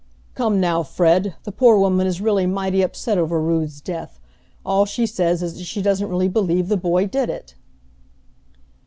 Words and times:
"Come, 0.33 0.59
now, 0.59 0.81
Fred, 0.81 1.35
the 1.43 1.51
poor 1.51 1.77
woman 1.77 2.07
is 2.07 2.19
really 2.21 2.47
mighty 2.47 2.81
upset 2.81 3.19
over 3.19 3.39
Rood's 3.39 3.81
death! 3.81 4.19
All 4.65 4.83
she 4.87 5.05
says 5.05 5.43
is 5.43 5.59
that 5.59 5.65
she 5.65 5.79
doesn't 5.83 6.09
really 6.09 6.27
believe 6.27 6.69
the 6.69 6.75
boy 6.75 7.05
did 7.05 7.29
it." 7.29 7.53